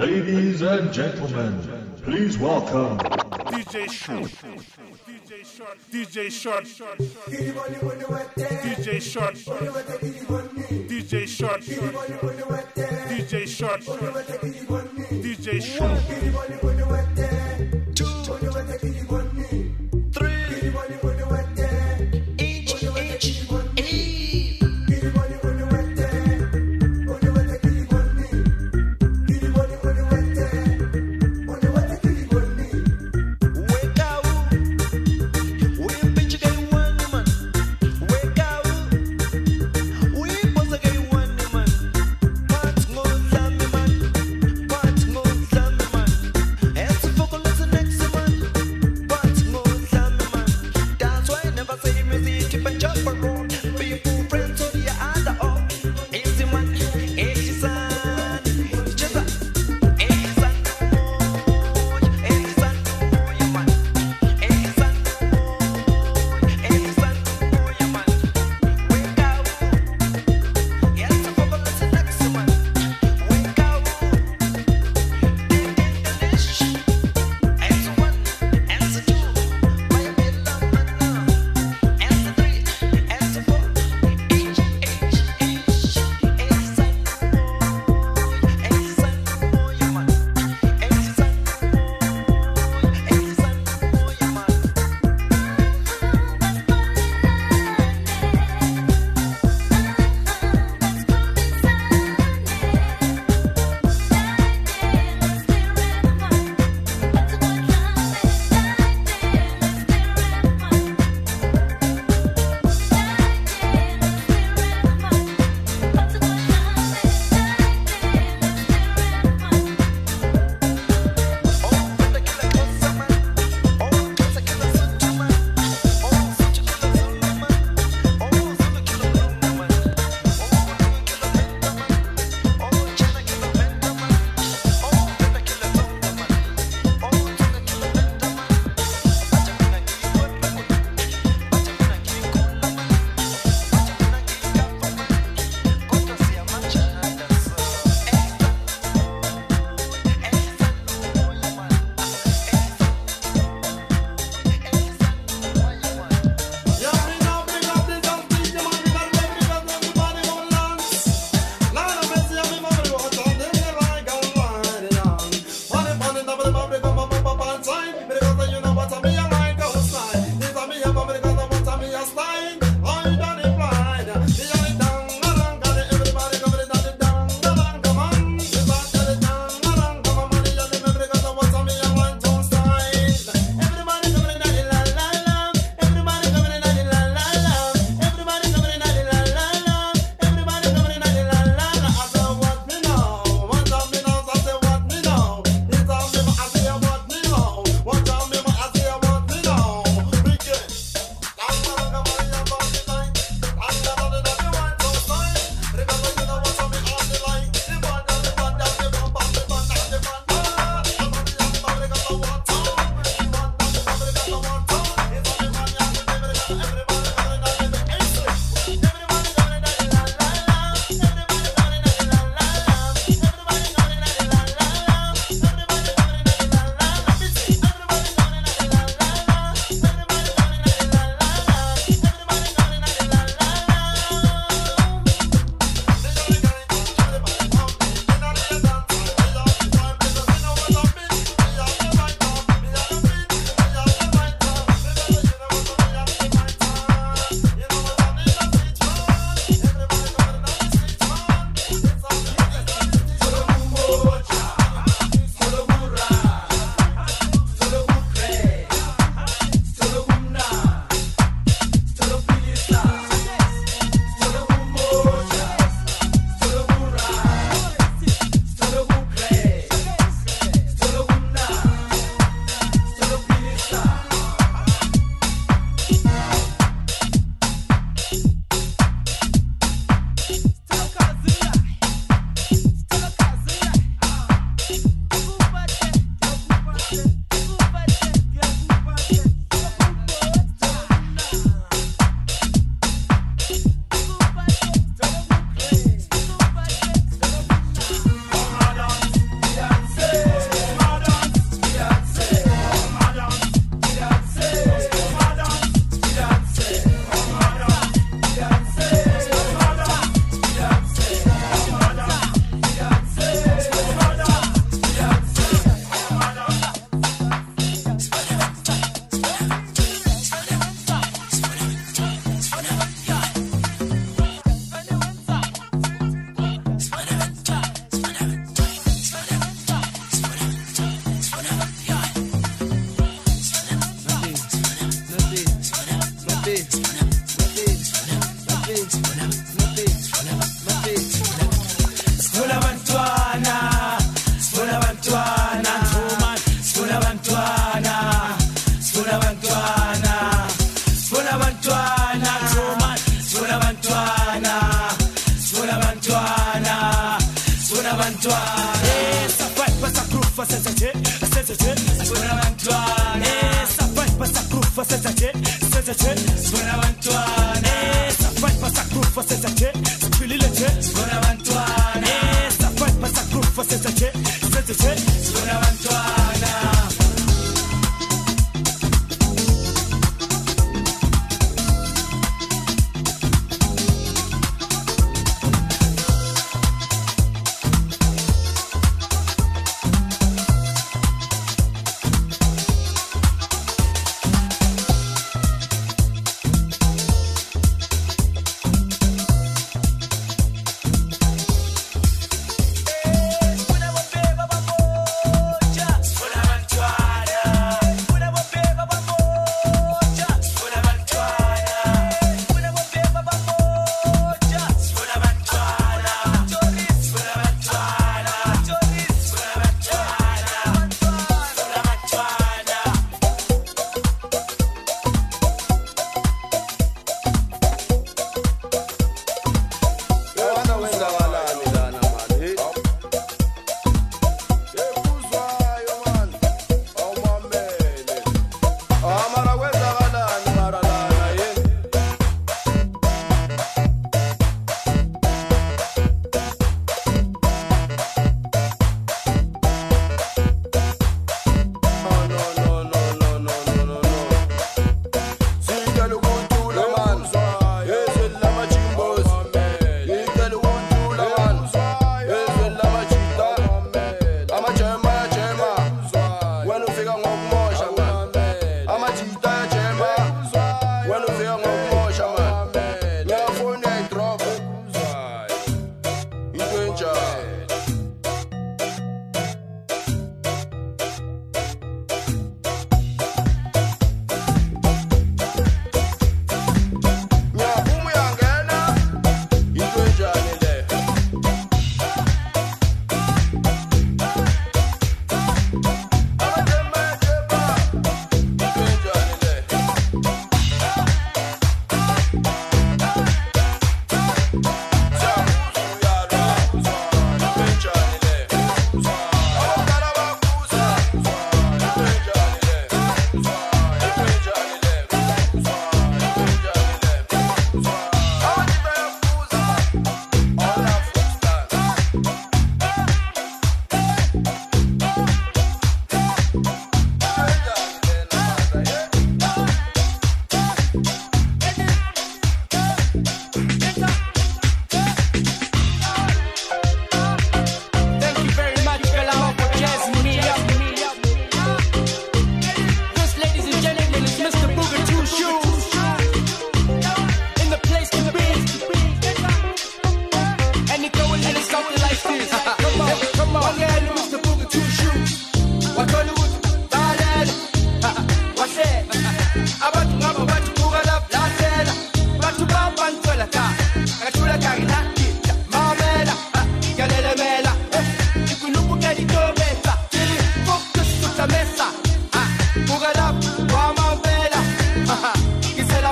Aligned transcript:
Ladies 0.00 0.62
and 0.62 0.90
gentlemen, 0.90 1.60
please 2.02 2.38
welcome 2.38 2.96
DJ 3.52 3.90
Short. 3.90 4.30
DJ 5.06 5.44
Short. 5.44 5.76
DJ 5.92 6.30
Short. 6.30 6.64
DJ 7.28 8.98
Short. 9.02 9.34
DJ 10.88 11.12
Short. 11.18 11.40
DJ 13.28 13.46
Short. 13.46 13.80
DJ 15.20 15.60
Short. 15.60 16.00
Hey 18.80 19.29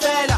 la 0.00 0.33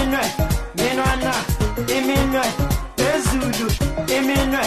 iminwe 0.00 0.22
minwana 0.76 1.32
iminwe 1.96 2.42
phezulu 2.96 3.66
iminwe 4.16 4.62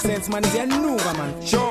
sense, 0.00 0.28
man, 0.28 0.44
is 0.44 0.54
a 0.54 0.66
nuga, 0.66 1.12
man. 1.18 1.46
Sure. 1.46 1.69